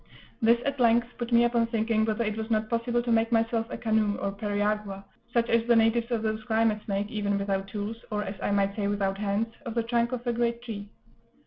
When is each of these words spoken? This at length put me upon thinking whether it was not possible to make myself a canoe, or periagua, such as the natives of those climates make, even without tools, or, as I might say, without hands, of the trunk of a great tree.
This 0.41 0.59
at 0.65 0.79
length 0.79 1.09
put 1.19 1.31
me 1.31 1.43
upon 1.43 1.67
thinking 1.67 2.05
whether 2.05 2.23
it 2.23 2.35
was 2.35 2.49
not 2.49 2.71
possible 2.71 3.03
to 3.03 3.11
make 3.11 3.31
myself 3.31 3.67
a 3.69 3.77
canoe, 3.77 4.17
or 4.17 4.31
periagua, 4.31 5.03
such 5.31 5.47
as 5.47 5.63
the 5.67 5.75
natives 5.75 6.09
of 6.09 6.23
those 6.23 6.43
climates 6.45 6.87
make, 6.87 7.11
even 7.11 7.37
without 7.37 7.67
tools, 7.67 7.97
or, 8.09 8.23
as 8.23 8.33
I 8.41 8.49
might 8.49 8.75
say, 8.75 8.87
without 8.87 9.19
hands, 9.19 9.53
of 9.63 9.75
the 9.75 9.83
trunk 9.83 10.11
of 10.11 10.25
a 10.25 10.33
great 10.33 10.63
tree. 10.63 10.89